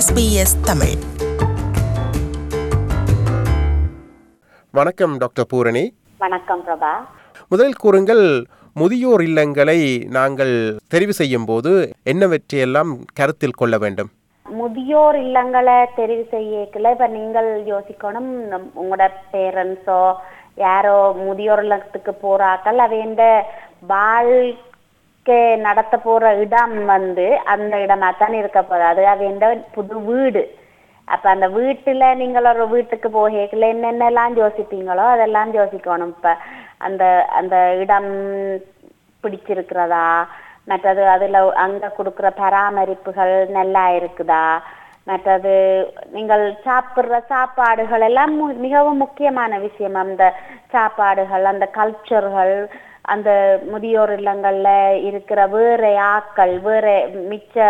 [0.00, 0.94] SBS Tamil.
[4.74, 5.82] வணக்கம் doctor Poorani.
[6.18, 6.90] வணக்கம் பிரபா.
[7.48, 8.22] முதலில் கூறுங்கள்
[8.76, 10.52] முதியோர் இல்லங்களை நாங்கள்
[10.94, 11.72] தெரிவு செய்யும் போது
[12.04, 14.10] என்னவற்றையெல்லாம் கருத்தில் கொள்ள வேண்டும்?
[14.46, 18.30] முதியோர் இல்லங்களை தெரிவு செய்யக்கல இப்ப நீங்கள் யோசிக்கணும்
[18.74, 20.00] உங்களோட பேரண்ட்ஸோ
[20.56, 23.22] யாரோ முதியோர் இல்லத்துக்கு போறாக்கள் அவைண்ட
[25.28, 29.02] வாழ்க்கை நடத்த போற இடம் வந்து அந்த இடமா தான் இருக்க போகுது.
[29.12, 30.42] அது எந்த புது வீடு.
[31.08, 36.12] அப்ப அந்த வீட்டுல நீங்கள் ஒரு வீட்டுக்கு போகல என்னென்னலாம் யோசிப்பீங்களோ அதெல்லாம் யோசிக்கணும்.
[36.16, 36.32] இப்ப
[36.86, 37.04] அந்த
[37.40, 38.10] அந்த இடம்
[39.24, 40.06] பிடிச்சிருக்கிறதா?
[40.70, 44.44] மற்றது அதுல அங்க கொடுக்குற பராமரிப்புகள் நல்லா இருக்குதா?
[45.10, 45.54] மற்றது
[46.16, 48.34] நீங்கள் சாப்பிடுற சாப்பாடுகள் எல்லாம்
[48.66, 49.98] மிகவும் முக்கியமான விஷயம்.
[50.04, 50.24] அந்த
[50.74, 52.54] சாப்பாடுகள் அந்த கல்ச்சர்கள்
[53.14, 53.30] அந்த
[53.72, 54.70] முதியோர் இல்லங்கள்ல
[55.08, 55.82] இருக்கிற வேற
[56.14, 56.86] ஆக்கள் வேற
[57.30, 57.66] மிச்ச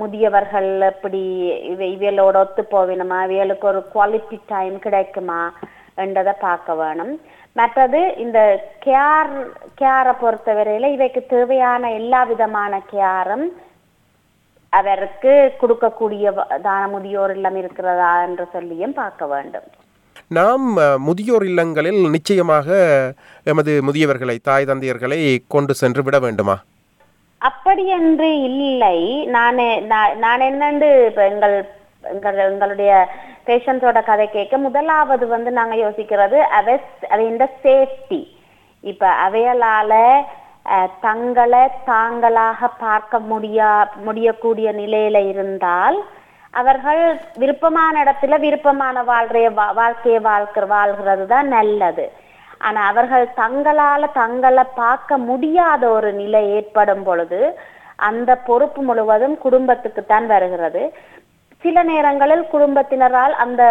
[0.00, 1.22] முதியவர்கள் எப்படி
[1.70, 3.18] இவ இவைகளோட ஒத்து போவினுமா?
[3.26, 5.40] இவைகளுக்கு ஒரு குவாலிட்டி டைம் கிடைக்குமா?
[6.04, 7.14] என்றதை பார்க்க வேணும்.
[7.58, 8.38] மற்றது இந்த
[8.86, 9.32] கேர்
[9.80, 13.46] கேரை பொறுத்தவரையில இவைக்கு தேவையான எல்லா விதமான கேரும்
[14.72, 16.26] அவருக்கு கொடுக்கக்கூடிய
[16.68, 19.68] தான முதியோர் இல்லம் இருக்கிறதா என்று சொல்லியும் பார்க்க வேண்டும்.
[20.30, 20.64] நாம்
[20.98, 22.68] முதியோர் இல்லங்களில் நிச்சயமாக
[23.46, 25.18] எமது முதியவர்களை தாய் தந்தையர்களை
[25.48, 26.56] கொண்டு சென்று விட வேண்டுமா?
[27.40, 28.96] அப்படி என்று இல்லை.
[29.28, 29.60] நான்
[30.18, 31.56] நான் என்னண்டு இப்ப எங்கள்
[32.04, 32.90] எங்கள் எங்களுடைய
[33.46, 36.74] பேஷண்ட்ஸோட கதை கேட்க முதலாவது வந்து நாங்க யோசிக்கிறது அவை
[37.10, 38.20] அவைண்ட சேஃப்டி.
[38.84, 39.92] இப்ப அவையலால
[40.66, 43.72] அஹ், தங்களை தாங்களாக பார்க்க முடியா
[44.04, 45.98] முடியக்கூடிய நிலையில இருந்தால்
[46.56, 47.02] அவர்கள்
[47.36, 52.12] விருப்பமான இடத்துல விருப்பமான வாழ்றைய வா- வாழ்க்கையை வாழ்க்கிற வாழ்கிறது தான் நல்லது.
[52.58, 57.40] ஆனா அவர்கள் தங்களால தங்களை பார்க்க முடியாத ஒரு நிலை ஏற்படும் பொழுது
[57.96, 60.82] அந்த பொறுப்பு முழுவதும் குடும்பத்துக்கு தான் வருகிறது.
[61.62, 63.62] சில நேரங்களில் குடும்பத்தினரால் அந்த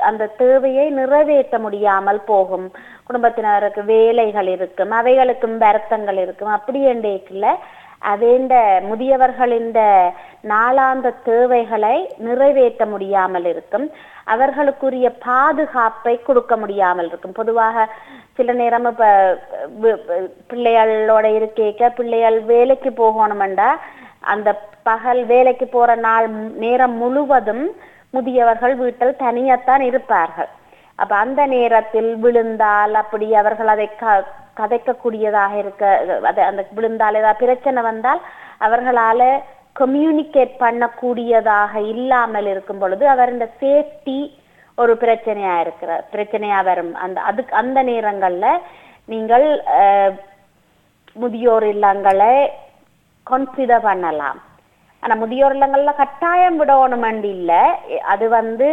[0.00, 2.66] அந்த தேவையை நிறைவேற்ற முடியாமல் போகும்.
[3.04, 6.48] குடும்பத்தினருக்கு வேலைகள் இருக்கும் அவைகளுக்கும் வருத்தங்கள் இருக்கும்.
[6.48, 7.46] அப்படி என்றேக்குல
[8.02, 8.54] அதேண்ட
[8.90, 9.70] முதியவர்களின்
[10.52, 11.96] நாளாந்த தேவைகளை
[12.26, 13.86] நிறைவேற்ற முடியாமல் இருக்கும்.
[14.32, 17.38] அவர்களுக்குரிய பாதுகாப்பை கொடுக்க முடியாமல் இருக்கும்.
[17.40, 17.86] பொதுவாக
[18.36, 19.06] சில நேரம் இப்ப
[20.52, 23.70] பிள்ளைகளோட இருக்கேக்க பிள்ளைகள் வேலைக்கு போகணுமெண்டா
[24.32, 24.48] அந்த
[24.82, 26.28] பகல் வேலைக்கு போற நாள்
[26.64, 27.64] நேரம் முழுவதும்
[28.10, 30.50] முதியவர்கள் வீட்டில் தனியாத்தான் இருப்பார்கள்.
[31.02, 34.16] அப்ப அந்த நேரத்தில் விழுந்தால் அப்படி அவர்கள் அதை க
[34.60, 35.84] கதைக்கக்கூடியதாக இருக்க
[36.30, 38.20] அதை அந்த விழுந்தால் ஏதாவது பிரச்சனை வந்தால்
[38.66, 39.22] அவர்களால
[39.80, 44.18] கம்யூனிகேட் பண்ணக்கூடியதாக இல்லாமல் இருக்கும் பொழுது அவர் இந்த சேஃப்டி
[44.82, 46.92] ஒரு பிரச்சனையா இருக்கிற பிரச்சனையா வரும்.
[47.04, 48.46] அந்த அதுக்கு அந்த நேரங்கள்ல
[49.12, 49.46] நீங்கள்
[51.22, 52.34] முதியோர் இல்லங்களை
[53.30, 54.38] கன்சிடர் பண்ணலாம்.
[55.02, 57.62] ஆனா முதியோர் இல்லங்கள்ல கட்டாயம் விடணுமெண்டு இல்லை.
[58.12, 58.68] அது வந்து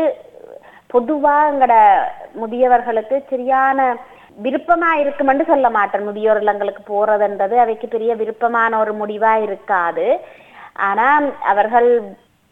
[0.94, 1.74] பொதுவா எங்கட
[2.42, 3.88] முதியவர்களுக்கு சரியான
[4.46, 6.06] விருப்பமா இருக்குமென்று சொல்ல மாட்டேன்.
[6.09, 10.08] முதியோர் இல்லங்களுக்கு போறதுன்றது அவைக்கு பெரிய விருப்பமான ஒரு முடிவா இருக்காது.
[10.90, 11.08] ஆனா
[11.52, 11.90] அவர்கள்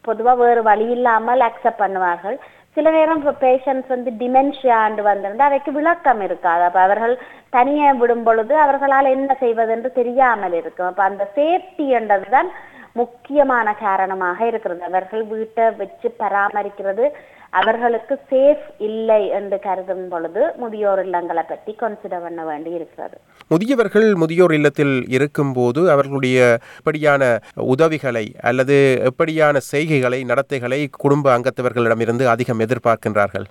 [0.08, 2.36] பொதுவா வேறு வழி இல்லாமல் அக்செப்ட் பண்ணுவார்கள்.
[2.76, 6.62] சில நேரம் இப்போ பேஷண்ட்ஸ் வந்து டிமென்ஷியாண்டு வந்திருந்து அவைக்கு விளக்கம் இருக்காது.
[6.68, 7.14] அப்ப அவர்கள்
[7.56, 10.90] தனியே விடும் பொழுது அவர்களால் என்ன செய்வதென்று தெரியாமல் இருக்கும்.
[10.90, 12.50] அப்ப அந்த சேஃப்டி என்றதுதான்
[13.00, 14.82] முக்கியமான காரணமாக இருக்கிறது.
[14.90, 17.06] அவர்கள் வீட்டை வச்சு பராமரிக்கிறது
[17.52, 23.16] அவர்களுக்கு சேஃப் இல்லை என்று கருதும் பொழுது முதியோர் இல்லங்களை பற்றி கன்சிடர் பண்ண வேண்டி இருக்கிறது
[23.50, 27.22] முதியவர்கள் முதியோர் இல்லத்தில் இருக்கும்போது அவர்களுடைய எப்படியான
[27.54, 33.46] உதவிகளை அல்லது எப்படியான செய்கைகளை நடத்தைகளை குடும்ப அங்கத்தவர்களிடமிருந்து அதிகம் எதிர்பார்க்கின்றார்கள்?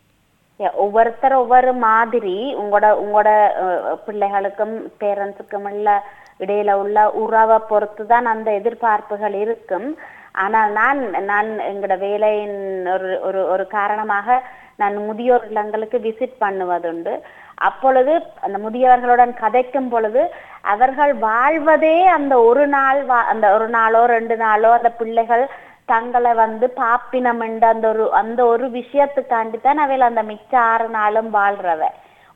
[0.59, 3.29] ஒவ்வொருத்தர் ஒவ்வொரு மாதிரி உங்களோட உங்களோட
[4.05, 5.89] பிள்ளைகளுக்கும் பேரண்ட்ஸுக்கும் உள்ள
[6.39, 9.87] இடையில உள்ள உறவை பொறுத்து தான் அந்த எதிர்பார்ப்புகள் இருக்கும்.
[10.33, 12.57] ஆனால் நான் நான் எங்களோட வேலையின்
[12.93, 14.41] ஒரு ஒரு ஒரு காரணமாக
[14.75, 17.13] நான் முதியோர் இல்லங்களுக்கு விசிட் பண்ணுவதுண்டு.
[17.55, 20.21] அப்பொழுது அந்த முதியவர்களுடன் கதைக்கும் பொழுது
[20.61, 25.45] அவர்கள் வாழ்வதே அந்த ஒரு நாள் வா- அந்த ஒரு நாளோ ரெண்டு நாளோ அந்த பிள்ளைகள்
[25.85, 31.33] தங்களை வந்து பாப்பினம் என்ற அந்த ஒரு அந்த ஒரு விஷயத்துக்காண்டி தான் அவையில் அந்த மிச்ச ஆறு நாளும்
[31.33, 31.81] வாழ்றவ.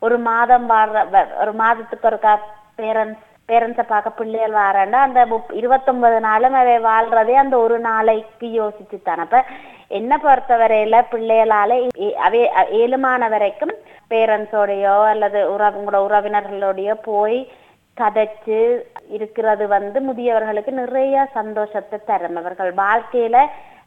[0.01, 0.97] ஒரு மாதம் வாழ்ற
[1.39, 2.19] ஒரு மாதத்துக்கு ஒரு
[2.77, 5.21] பேரண்ட்ஸ் பேரண்ட்ஸை பார்க்க பிள்ளைகள் வராண்டா அந்த
[5.59, 9.39] இருபத்தொன்பது நாளும் அவை வாழ்றதே அந்த ஒரு நாளைக்கு யோசிச்சு தானே அப்ப
[9.99, 11.79] என்ன பொறுத்தவரையில பிள்ளைகளால
[12.27, 12.41] அவை
[12.81, 13.73] ஏழுமான வரைக்கும்
[14.11, 17.39] பேரண்ட்ஸோடையோ அல்லது உறவுங்களோட உறவினர்களோடையோ போய்
[17.97, 18.59] கதைச்சு
[19.15, 22.37] இருக்கிறது வந்து முதியவர்களுக்கு நிறைய சந்தோஷத்தை தரும்.
[22.41, 23.37] அவர்கள் வாழ்க்கையில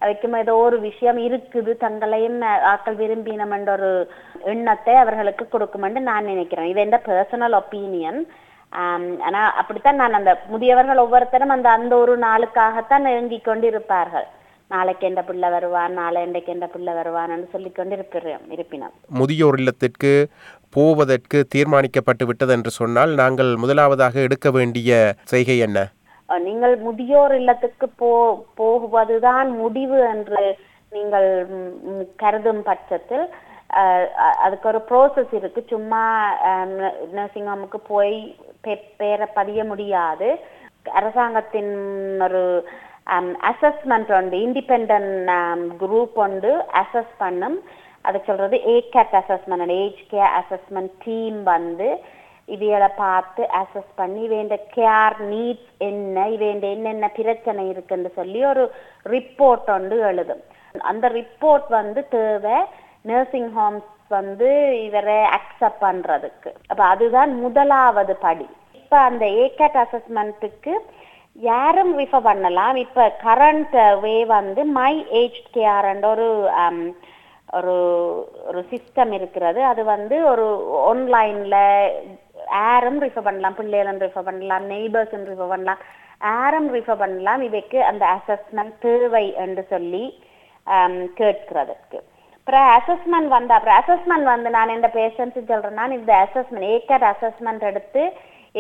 [0.03, 1.73] வைக்கும் ஏதோ ஒரு விஷயம் இருக்குது.
[1.85, 2.39] தங்களையும்
[2.73, 3.91] ஆக்கள் விரும்பினம் என்ற ஒரு
[4.53, 6.71] எண்ணத்தை அவர்களுக்கு கொடுக்கும் என்று நான் நினைக்கிறேன்.
[6.73, 8.21] இது எந்த பர்சனல் ஒப்பீனியன்
[9.27, 14.27] ஆனா அப்படித்தான் நான் அந்த முதியவர்கள் ஒவ்வொருத்தரும் அந்த அந்த ஒரு நாளுக்காகத்தான் ஏங்கிக் கொண்டு இருப்பார்கள்
[14.71, 18.95] நாளைக்கு எந்த பிள்ளை வருவான் நாளை இன்றைக்கு எந்த பிள்ளை வருவான்னு சொல்லிக்கொண்டு இருப்பிறோம் இருப்பினோம்.
[19.21, 20.13] முதியோர் இல்லத்திற்கு
[20.77, 24.91] போவதற்கு தீர்மானிக்கப்பட்டு விட்டது என்று சொன்னால் நாங்கள் முதலாவதாக எடுக்க வேண்டிய
[25.33, 25.81] செய்கை என்ன?
[26.29, 28.11] நீங்கள் முதியோர் இல்லத்துக்கு போ
[28.61, 30.43] போவதுதான் முடிவு என்று
[30.93, 31.29] நீங்கள்
[32.23, 33.27] கருதும் பட்சத்தில்
[34.45, 35.61] அதுக்கு ஒரு ப்ரோசஸ் இருக்கு.
[35.75, 36.03] சும்மா
[37.19, 38.17] நர்சிங் ஹோமுக்கு போய்
[38.97, 40.29] பேரை பதிய முடியாது.
[41.01, 41.75] அரசாங்கத்தின்
[42.27, 42.43] ஒரு
[43.15, 44.93] um, அசஸ்மெண்ட் உண்டு இண்டிபெண்ட்
[45.83, 47.59] குரூப் um, உண்டு அசஸ் பண்ணும்.
[48.05, 51.89] அது சொல்றது ACAT assessment age care assessment team வந்து
[52.45, 58.65] இவைகளை பார்த்து அசஸ் பண்ணி இவேண்ட கேர் நீட்ஸ் என்ன இவேண்ட என்னென்ன பிரச்சனை இருக்குன்னு சொல்லி ஒரு
[59.07, 60.43] ரிப்போர்ட் ஒன்று எழுதும்.
[60.91, 62.57] அந்த ரிப்போர்ட் வந்து தேவை.
[63.11, 63.89] நர்சிங் ஹோம்ஸ்
[64.19, 64.49] வந்து
[64.85, 66.51] இவரை அக்செப்ட் பண்றதுக்கு.
[66.69, 68.49] அப்ப அதுதான் முதலாவது படி.
[68.81, 70.75] இப்ப அந்த ஏகேட் அசஸ்மெண்ட்டுக்கு
[71.51, 72.77] யாரும் ரிஃபர் பண்ணலாம்.
[72.85, 76.29] இப்ப கரண்ட் வே வந்து மை ஏஜ் கேர் ஒரு
[77.59, 77.77] ஒரு
[78.49, 79.61] ஒரு சிஸ்டம் இருக்கிறது.
[79.71, 80.47] அது வந்து ஒரு
[80.91, 81.59] ஆன்லைன்ல
[82.51, 83.59] யாரும் ரிஃபர் பண்ணலாம்.
[83.61, 84.71] பிள்ளைகளும் ரிஃபர் பண்ணலாம்.
[84.71, 85.83] நெய்பர்ஸும் ரிஃபர் பண்ணலாம்.
[86.31, 87.43] யாரும் ரிஃபர் பண்ணலாம்.
[87.49, 90.05] இவைக்கு அந்த அசஸ்மெண்ட் தேவை என்று சொல்லி
[90.67, 91.99] um, கேட்கிறதுக்கு.
[92.43, 98.03] அப்புறம் அசஸ்மெண்ட் வந்து அப்புறம் அசஸ்மெண்ட் வந்து நான் இந்த பேஷண்ட்ஸ் சொல்றேன்னா இந்த அசஸ்மெண்ட் ஏக்கர் அசஸ்மெண்ட் எடுத்து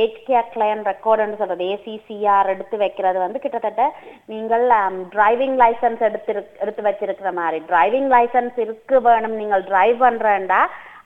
[0.00, 3.82] ஹெச்கேஆர் கிளையன் ரெக்கார்டுன்னு சொல்றது ஏசிசிஆர் எடுத்து வைக்கிறது வந்து கிட்டத்தட்ட
[4.32, 6.32] நீங்கள் um, டிரைவிங் லைசன்ஸ் எடுத்து
[6.62, 7.58] எடுத்து வச்சிருக்கிற மாதிரி.
[7.72, 10.60] டிரைவிங் லைசன்ஸ் இருக்கு வேணும் நீங்கள் டிரைவ் பண்றேன்டா.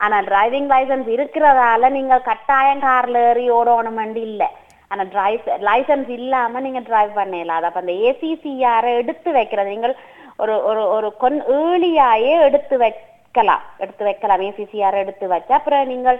[0.05, 4.49] ஆனா டிரைவிங் லைசன்ஸ் இருக்கிறதால நீங்கள் கட்டாயம் கார்ல ஏறி ஓடணுமெண்டு இல்லை.
[4.91, 7.69] ஆனா டிரைவ் லைசன்ஸ் இல்லாம நீங்க டிரைவ் பண்ணலாம் இயலாது.
[7.71, 9.97] அப்ப அந்த ஏசிசிஆரை எடுத்து வைக்கிறது நீங்கள்
[10.43, 13.63] ஒரு ஒரு ஒரு கொன் ஏர்லியாயே எடுத்து வைக்கலாம்.
[13.85, 14.43] எடுத்து வைக்கலாம்.
[14.49, 16.19] ஏசிசிஆர் எடுத்து வச்சு அப்புறம் நீங்கள்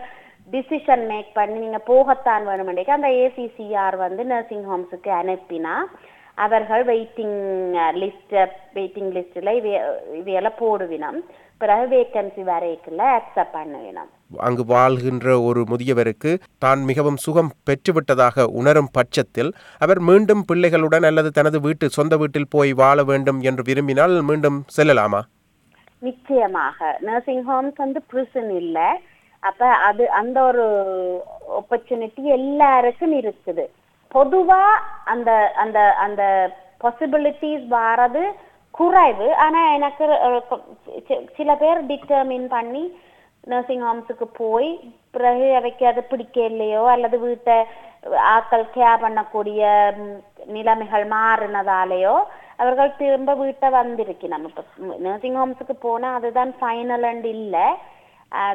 [0.55, 5.75] டிசிஷன் மேக் பண்ணி நீங்க போகத்தான் வேணுமெண்டேக்கு அந்த ஏசிசிஆர் வந்து நர்சிங் ஹோம்ஸுக்கு அனுப்பினா
[6.45, 7.39] அவர்கள் வெயிட்டிங்
[8.03, 8.35] லிஸ்ட்
[8.77, 9.53] வெயிட்டிங் லிஸ்ட்ல
[10.21, 11.19] இவையெல்லாம் போடுவினோம்.
[11.63, 14.11] பிறகு வேக்கன்சி வரைக்குள்ள அக்செப்ட் பண்ணுவினோம்.
[14.47, 21.61] அங்கு வாழ்கின்ற ஒரு முதியவருக்கு தான் மிகவும் சுகம் பெற்றுவிட்டதாக உணரும் பட்சத்தில் அவர் மீண்டும் பிள்ளைகளுடன் அல்லது தனது
[21.61, 25.21] வீட்டு சொந்த வீட்டில் போய் வாழ வேண்டும் என்று விரும்பினால் மீண்டும் செல்லலாமா?
[25.99, 26.99] நிச்சயமாக.
[27.01, 28.89] நர்சிங் ஹோம்ஸ் வந்து பிரிசன் இல்லை.
[29.39, 30.65] அப்ப அது அந்த ஒரு
[31.61, 33.65] ஆப்பர்ச்சுனிட்டி எல்லாருக்கும் இருக்குது.
[34.15, 34.63] பொதுவா
[35.05, 35.31] அந்த
[35.63, 36.23] அந்த அந்த
[36.85, 38.25] பாசிபிலிட்டிஸ் வாரது
[38.71, 39.35] குறைவு.
[39.35, 40.05] ஆனா எனக்கு
[41.37, 42.85] சில பேர் டிட்டர்மின் பண்ணி
[43.47, 44.71] நர்சிங் ஹோம்ஸுக்கு போய்
[45.11, 47.57] பிறகு அவைக்கு அது பிடிக்க இல்லையோ அல்லது வீட்டை
[48.33, 49.61] ஆட்கள் கேர் பண்ணக்கூடிய
[50.57, 52.17] நிலைமைகள் மாறினதாலேயோ
[52.57, 54.63] அவர்கள் திரும்ப வீட்டை வந்திருக்கணும் இப்ப
[55.07, 57.57] நர்சிங் ஹோம்ஸுக்கு போனா அதுதான் ஃபைனல் அண்ட் இல்ல.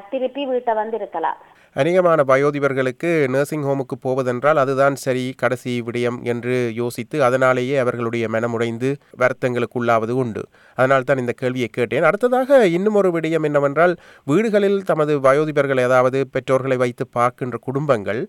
[0.09, 1.37] திருப்பி வீட்டை வந்து இருக்கலாம்
[1.75, 8.89] அநேகமான வயோதிபர்களுக்கு நர்சிங் ஹோமுக்கு போவதென்றால் அதுதான் சரி கடைசி விடயம் என்று யோசித்து அதனாலேயே அவர்களுடைய மனமுடைந்து
[9.21, 10.43] வருத்தங்களுக்குள்ளாவது உண்டு.
[10.77, 12.07] அதனால் தான் இந்த கேள்வியை கேட்டேன்.
[12.09, 13.93] அடுத்ததாக இன்னும் ஒரு விடயம் என்னவென்றால்
[14.31, 18.21] வீடுகளில் தமது வயோதிபர்கள் ஏதாவது பெற்றோர்களை வைத்து பார்க்கின்ற குடும்பங்கள்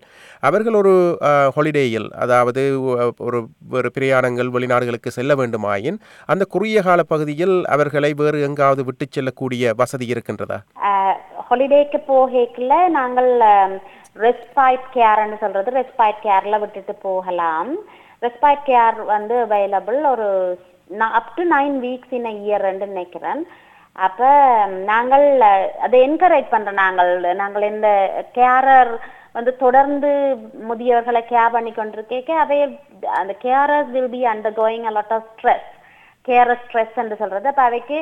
[0.49, 0.93] அவர்கள் ஒரு
[1.57, 2.63] ஹாலிடேயில் அதாவது
[3.27, 3.41] ஒரு
[3.77, 10.07] ஒரு பிரயாணங்கள் வெளிநாடுகளுக்கு செல்ல வேண்டுமாயின் அந்த குறுகிய கால பகுதியில் அவர்களை வேறு எங்காவது விட்டுச் செல்லக்கூடிய வசதி
[10.13, 10.59] இருக்கின்றதா?
[11.47, 13.31] ஹாலிடேக்கு போகல நாங்கள்
[14.25, 17.71] ரெஸ்பைட் கேர்னு சொல்றது ரெஸ்பைட் கேர்ல விட்டுட்டு போகலாம்.
[18.25, 20.29] ரெஸ்பைட் கேர் வந்து அவைலபிள் ஒரு
[21.19, 23.41] up to nine weeks in year நினைக்கிறேன்.
[24.05, 24.29] அப்ப
[24.91, 25.25] நாங்கள்
[25.85, 27.89] அதை என்கரேஜ் பண்றோம் நாங்கள் நாங்கள் இந்த
[28.37, 28.93] கேரர்
[29.37, 30.09] வந்து தொடர்ந்து
[30.69, 32.57] முதியவர்களை கேர் பண்ணி கொண்டிருக்கேக்க அவை
[33.19, 34.21] அந்த carers will be
[34.61, 35.69] undergoing a lot of stress
[36.27, 37.47] carer stress என்று சொல்றது.
[37.51, 37.97] அப்ப அவைக்கு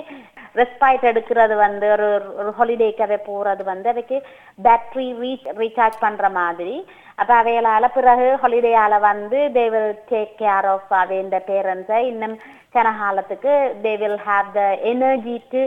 [0.59, 2.07] ரெஸ்பாய்ட் எடுக்கிறது வந்து ஒரு
[2.39, 4.17] ஒரு ஹாலிடேக்காவே போறது வந்து அவைக்கு
[4.65, 6.75] பேட்டரி ரீச் ரீசார்ஜ் பண்ற மாதிரி.
[7.21, 12.35] அப்ப அவைகளால பிறகு ஹாலிடேயால வந்து they will take care of அவை இந்த பேரண்ட்ஸை இன்னும்
[12.75, 13.53] கனகாலத்துக்கு
[13.85, 14.61] they will have the
[14.93, 15.61] energy to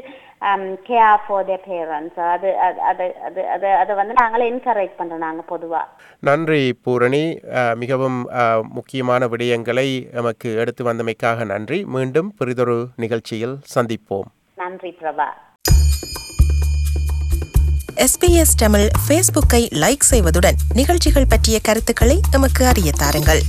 [0.88, 5.42] care for the parents அது அது அது அது அது அதை வந்து நாங்களே என்கரேஜ் பண்றோம் நாங்க
[5.52, 5.82] பொதுவா.
[6.28, 7.24] நன்றி பூரணி.
[7.74, 8.18] மிகவும்
[8.78, 11.80] முக்கியமான விடயங்களை நமக்கு எடுத்து வந்தமைக்காக நன்றி.
[11.96, 14.28] மீண்டும் பிறிதொரு நிகழ்ச்சியில் சந்திப்போம்.
[14.56, 15.28] நன்றி பிரபா.
[18.04, 23.42] எஸ்பிஎஸ் தமிழ் ஃபேஸ்புக்கை லைக் செய்வதுடன் நிகழ்ச்சிகள் பற்றிய கருத்துக்களை எமக்கு அறிய தாருங்கள்.